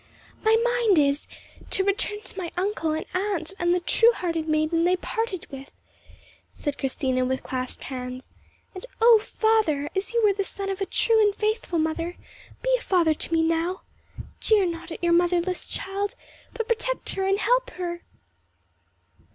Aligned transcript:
"My 0.41 0.55
mind 0.63 0.97
is—is 0.97 1.27
to 1.69 1.83
return 1.83 2.21
to 2.23 2.35
my 2.35 2.51
uncle 2.57 2.91
and 2.93 3.05
aunt 3.13 3.53
the 3.59 3.79
true 3.85 4.11
hearted 4.13 4.47
maiden 4.47 4.83
they 4.83 4.95
parted 4.95 5.45
with," 5.51 5.69
said 6.49 6.79
Christina, 6.79 7.23
with 7.23 7.43
clasped 7.43 7.83
hands. 7.83 8.31
"And 8.73 8.83
oh, 8.99 9.19
father, 9.19 9.91
as 9.95 10.11
you 10.11 10.23
were 10.23 10.33
the 10.33 10.43
son 10.43 10.71
of 10.71 10.81
a 10.81 10.87
true 10.87 11.21
and 11.21 11.35
faithful 11.35 11.77
mother, 11.77 12.17
be 12.63 12.75
a 12.79 12.81
father 12.81 13.13
to 13.13 13.31
me 13.31 13.43
now! 13.43 13.83
Jeer 14.39 14.65
not 14.65 14.91
your 15.03 15.13
motherless 15.13 15.67
child, 15.67 16.15
but 16.51 16.67
protect 16.67 17.11
her 17.11 17.27
and 17.27 17.37
help 17.37 17.69
her." 17.73 18.01